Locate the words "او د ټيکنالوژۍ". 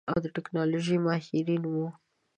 0.11-0.97